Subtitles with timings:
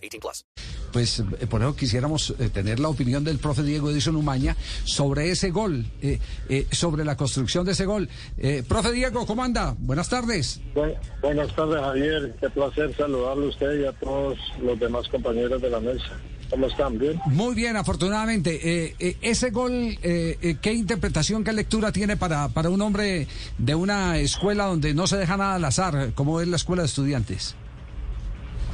[0.00, 0.44] 18 plus.
[0.92, 5.30] Pues eh, por eso quisiéramos eh, tener la opinión del profe Diego Edison Umaña sobre
[5.30, 6.18] ese gol, eh,
[6.48, 8.08] eh, sobre la construcción de ese gol.
[8.38, 9.74] Eh, profe Diego, ¿cómo anda?
[9.78, 10.60] Buenas tardes.
[10.74, 12.34] Bu- buenas tardes, Javier.
[12.40, 16.18] Qué placer saludarle a usted y a todos los demás compañeros de la mesa.
[16.50, 16.98] ¿Cómo están?
[16.98, 17.20] ¿Bien?
[17.26, 18.58] Muy bien, afortunadamente.
[18.86, 19.70] Eh, eh, ese gol,
[20.02, 24.92] eh, eh, ¿qué interpretación, qué lectura tiene para, para un hombre de una escuela donde
[24.92, 27.54] no se deja nada al azar, como es la escuela de estudiantes?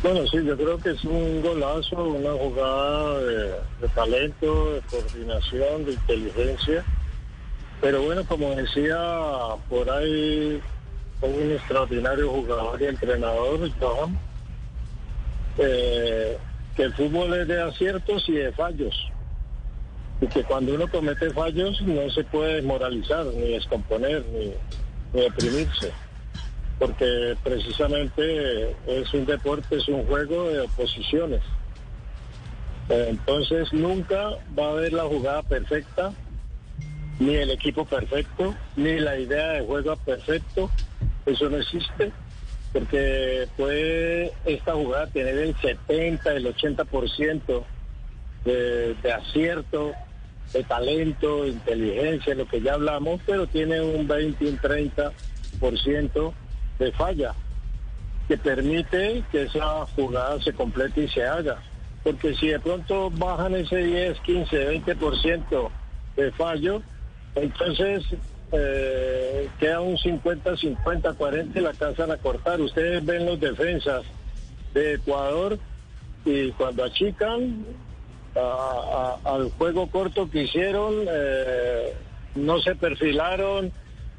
[0.06, 5.93] Bueno, sí, yo creo que es un golazo, una jugada de, talento, de coordinación, de
[5.95, 6.85] inteligencia.
[7.80, 8.96] Pero bueno, como decía
[9.68, 10.63] por ahí
[11.23, 14.16] un extraordinario jugador y entrenador, Johan,
[15.59, 16.38] eh,
[16.76, 19.10] que el fútbol es de aciertos y de fallos.
[20.20, 24.52] Y que cuando uno comete fallos no se puede desmoralizar, ni descomponer, ni,
[25.13, 26.05] ni deprimirse.
[26.79, 31.41] Porque precisamente es un deporte, es un juego de oposiciones.
[32.88, 36.13] Entonces nunca va a haber la jugada perfecta,
[37.19, 40.71] ni el equipo perfecto, ni la idea de juego perfecto.
[41.24, 42.13] Eso no existe
[42.73, 47.65] porque puede esta jugada tener el 70, el 80%
[48.45, 49.93] de, de acierto,
[50.52, 56.32] de talento, de inteligencia, lo que ya hablamos, pero tiene un 20, un 30%
[56.79, 57.35] de falla
[58.29, 61.59] que permite que esa jugada se complete y se haga.
[62.02, 65.71] Porque si de pronto bajan ese 10, 15, 20%
[66.16, 66.82] de fallo,
[67.34, 68.04] entonces
[68.53, 72.60] eh, queda un 50, 50, 40 y la alcanzan a cortar.
[72.60, 74.04] Ustedes ven los defensas
[74.75, 75.59] de Ecuador
[76.25, 77.65] y cuando achican
[79.25, 81.94] al juego corto que hicieron, eh,
[82.34, 83.72] no se perfilaron.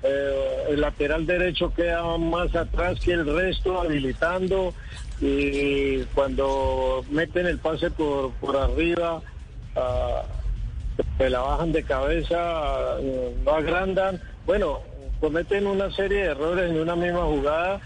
[0.03, 4.73] Eh, el lateral derecho queda más atrás que el resto, habilitando.
[5.19, 9.21] Y cuando meten el pase por, por arriba,
[11.17, 14.21] se la bajan de cabeza, eh, no agrandan.
[14.45, 14.79] Bueno,
[15.19, 17.81] cometen una serie de errores en una misma jugada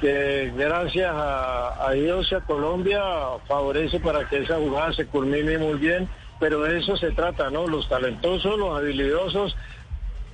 [0.00, 3.02] que gracias a, a Dios y a Colombia
[3.46, 6.08] favorece para que esa jugada se culmine muy bien.
[6.40, 7.68] Pero de eso se trata, ¿no?
[7.68, 9.54] Los talentosos, los habilidosos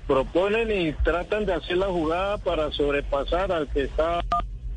[0.09, 4.21] proponen y tratan de hacer la jugada para sobrepasar al que está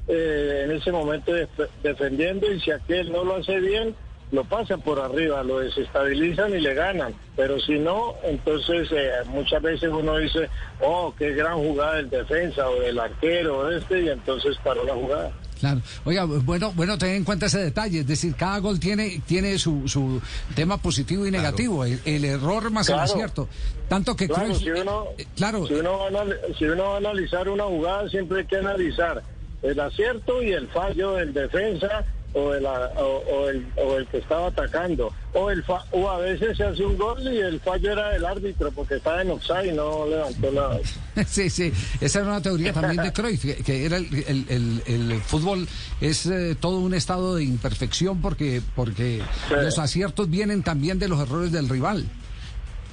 [0.08, 3.96] eh, en ese momento def- defendiendo y si aquel no lo hace bien,
[4.32, 7.14] lo pasan por arriba, lo desestabilizan y le ganan.
[7.36, 10.50] Pero si no, entonces eh, muchas veces uno dice,
[10.82, 14.94] oh, qué gran jugada del defensa o del arquero o este, y entonces paró la
[14.94, 15.32] jugada.
[15.60, 15.80] Claro.
[16.06, 18.00] Oiga, bueno, bueno, ten en cuenta ese detalle.
[18.00, 20.20] Es decir, cada gol tiene, tiene su, su
[20.56, 21.86] tema positivo y negativo.
[21.86, 23.48] El, el error más el acierto.
[23.88, 26.26] Tanto que Claro, Cruyff- si uno, eh, claro, si, uno va a,
[26.58, 29.22] si uno va a analizar una jugada, siempre hay que analizar
[29.62, 34.18] el acierto y el fallo del defensa o, el, o, o el, o el que
[34.20, 35.12] estaba atacando.
[35.34, 38.26] O, el fa- o a veces se hace un gol y el fallo era del
[38.26, 40.80] árbitro porque estaba en offside y no levantó la...
[41.28, 45.12] Sí, sí, esa era una teoría también de Cruyff, que, que era el, el- el-
[45.12, 45.68] el fútbol
[46.02, 49.56] es eh, todo un estado de imperfección porque porque Sí.
[49.62, 52.06] los aciertos vienen también de los errores del rival.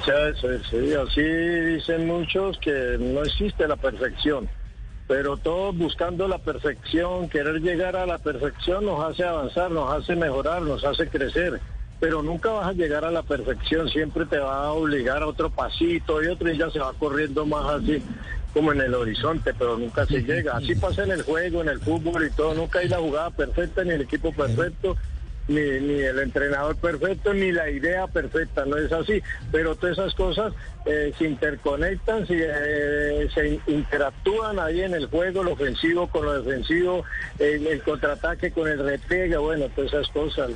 [0.05, 4.49] Sí, sí, sí, así dicen muchos que no existe la perfección,
[5.09, 10.15] pero todos buscando la perfección, querer llegar a la perfección nos hace avanzar, nos hace
[10.15, 11.61] mejorar, nos hace crecer,
[11.99, 15.49] pero nunca vas a llegar a la perfección, siempre te va a obligar a otro
[15.49, 18.03] pasito y otro y ya se va corriendo más así
[18.53, 20.57] como en el horizonte, pero nunca se llega.
[20.57, 23.85] Así pasa en el juego, en el fútbol y todo, nunca hay la jugada perfecta
[23.85, 24.97] ni el equipo perfecto
[25.49, 29.23] ni, ni el entrenador perfecto, ni la idea perfecta, no es así.
[29.51, 30.53] Pero todas esas cosas
[30.87, 36.25] eh, se interconectan, se, eh, se in- interactúan ahí en el juego, lo ofensivo con
[36.27, 37.05] lo defensivo,
[37.39, 40.51] el, el contraataque con el repliegue, bueno, todas esas cosas.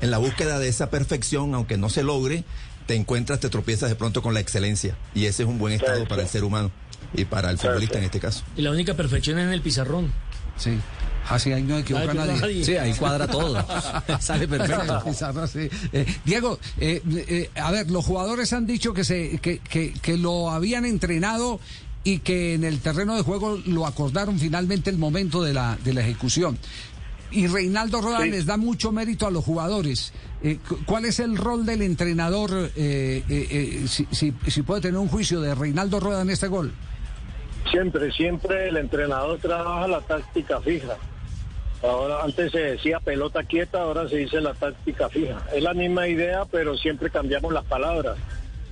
[0.00, 2.42] En la búsqueda de esa perfección, aunque no se logre,
[2.86, 4.96] te encuentras, te tropiezas de pronto con la excelencia.
[5.14, 6.72] Y ese es un buen estado Claro, para el ser humano
[7.14, 7.98] y para el Claro, futbolista sí.
[8.00, 8.42] en este caso.
[8.56, 10.12] Y la única perfección es en el pizarrón.
[10.56, 10.78] Sí.
[11.28, 12.40] Así ahí no equivoca Ay, nadie.
[12.40, 12.64] nadie.
[12.64, 13.64] Sí, ahí cuadra todo.
[14.20, 15.02] Sale perfecto.
[15.04, 15.68] Pizarro, sí.
[15.92, 20.16] Eh, Diego, eh, eh, a ver, los jugadores han dicho que, se, que, que, que
[20.18, 21.60] lo habían entrenado
[22.04, 25.94] y que en el terreno de juego lo acordaron finalmente el momento de la, de
[25.94, 26.58] la ejecución.
[27.30, 28.30] Y Reinaldo Rueda Sí.
[28.30, 30.12] les da mucho mérito a los jugadores.
[30.42, 32.50] Eh, cu- ¿Cuál es el rol del entrenador?
[32.76, 36.48] eh, eh, eh, si, si- si puede tener un juicio de Reinaldo Rueda en este
[36.48, 36.72] gol.
[37.70, 40.96] Siempre, siempre el entrenador trabaja la táctica fija.
[41.82, 45.42] Ahora, antes se decía pelota quieta, ahora se dice la táctica fija.
[45.52, 48.16] Es la misma idea, pero siempre cambiamos las palabras.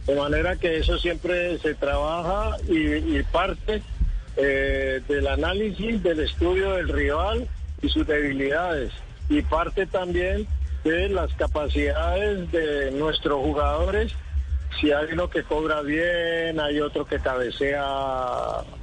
[0.06, 3.82] De manera que eso siempre se trabaja y, parte
[4.36, 7.48] eh, del análisis, del estudio del rival
[7.82, 8.92] y sus debilidades.
[9.28, 10.46] Y parte también
[10.84, 14.14] de las capacidades de nuestros jugadores
[14.78, 17.84] si hay uno que cobra bien, hay otro que cabecea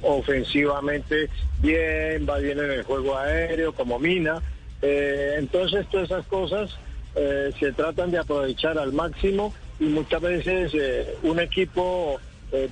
[0.02, 1.30] ofensivamente
[1.60, 4.42] bien, va bien en el juego aéreo, como Mina.
[4.82, 6.76] Eh, entonces, todas esas cosas
[7.14, 12.20] eh, se tratan de aprovechar al máximo y muchas veces eh, un equipo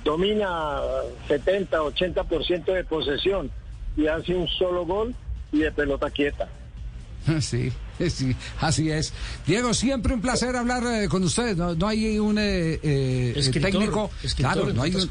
[0.03, 0.79] domina
[1.27, 3.51] 70, 80% de posesión
[3.95, 5.13] y hace un solo gol
[5.51, 6.47] y de pelota quieta.
[7.41, 7.71] Sí,
[8.09, 9.13] sí, así es.
[9.45, 11.57] Diego, siempre un placer hablar eh, con ustedes.
[11.57, 14.11] No, no hay un eh, eh, Escritor, técnico.
[14.23, 15.09] escritor, claro, no hay un-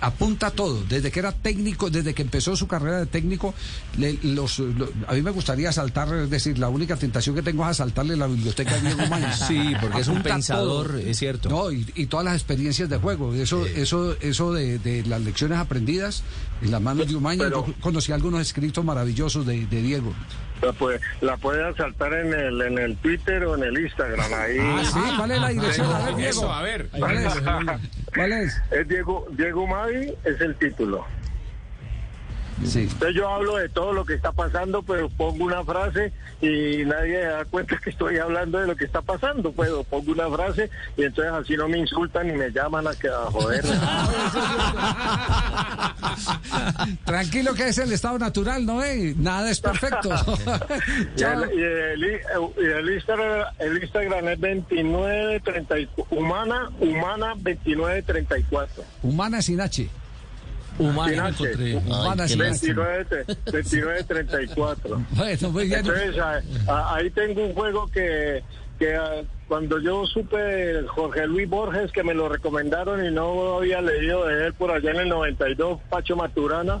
[0.00, 0.82] apunta todo.
[0.88, 3.54] Desde que era técnico, desde que empezó su carrera de técnico,
[3.98, 7.62] le- los, lo- a mí me gustaría saltar, es decir, la única tentación que tengo
[7.64, 9.40] es asaltarle la biblioteca a Diego Mañez.
[9.48, 10.98] Sí, porque es un pensador, todo.
[10.98, 11.48] es cierto.
[11.48, 13.34] No, y, y todas las experiencias de juego.
[13.34, 16.22] Eso, eso, eso de, de las lecciones aprendidas
[16.62, 17.44] en las manos de Umaña.
[17.44, 20.12] Pero- Yo conocí algunos escritos maravillosos de, de Diego.
[20.62, 24.32] La puede, la puede asaltar en el, en el Twitter o en el Instagram.
[24.32, 24.58] Ahí.
[24.60, 25.86] Ah, sí, ¿cuál es la dirección?
[25.92, 26.30] A ver, Diego.
[26.30, 26.88] Eso, a ver.
[26.96, 27.34] ¿Cuál es?
[28.14, 28.62] ¿Cuál es?
[28.70, 31.04] Es Diego, Diego Mavi, es el título.
[32.64, 32.80] Sí.
[32.80, 37.20] Entonces yo hablo de todo lo que está pasando, pero pongo una frase y nadie
[37.20, 39.52] se da cuenta que estoy hablando de lo que está pasando.
[39.52, 43.08] Pues pongo una frase y entonces así no me insultan ni me llaman a que
[43.08, 43.64] a joder.
[47.04, 48.82] Tranquilo que es el estado natural, ¿no?
[48.82, 49.14] Eh?
[49.16, 50.08] Nada es perfecto.
[51.16, 52.20] y el, y el,
[52.58, 58.84] y el Instagram, el Instagram es 2934, humana, humana 2934.
[59.02, 60.01] Humana sin H.
[60.78, 61.76] Humana, encontré.
[61.76, 62.82] Humana Ay, qué sin lástima.
[62.84, 65.02] 29, 2934.
[65.16, 65.72] Bueno, bien.
[65.80, 68.42] Entonces, a- a- ahí tengo un juego que,
[68.78, 73.80] que ah, cuando yo supe Jorge Luis Borges, que me lo recomendaron y no había
[73.80, 76.80] leído de él por allá en el 92, Pacho Maturana,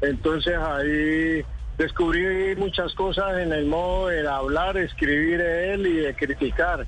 [0.00, 1.42] entonces ahí
[1.78, 6.86] descubrí muchas cosas en el modo de hablar, escribir de él y de criticar.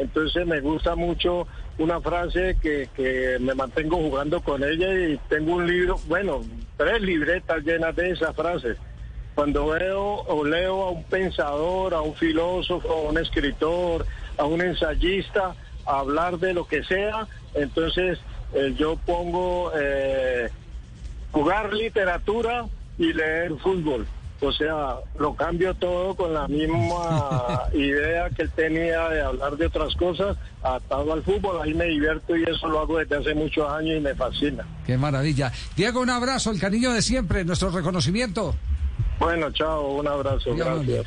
[0.00, 1.46] Entonces me gusta mucho
[1.78, 6.40] una frase que, que me mantengo jugando con ella y tengo un libro, bueno,
[6.78, 8.78] tres libretas llenas de esas frases.
[9.34, 14.06] Cuando veo o leo a un pensador, a un filósofo, a un escritor,
[14.38, 15.54] a un ensayista
[15.84, 18.18] hablar de lo que sea, entonces
[18.54, 20.48] eh, yo pongo eh,
[21.30, 22.66] jugar literatura
[22.98, 24.06] y leer fútbol.
[24.42, 29.66] O sea, lo cambio todo con la misma idea que él tenía de hablar de
[29.66, 31.60] otras cosas, atado al fútbol.
[31.62, 34.64] Ahí me divierto y eso lo hago desde hace muchos años y me fascina.
[34.86, 35.52] Qué maravilla.
[35.76, 38.54] Diego, un abrazo, el cariño de siempre, nuestro reconocimiento.
[39.18, 41.06] Bueno, chao, un abrazo, gracias.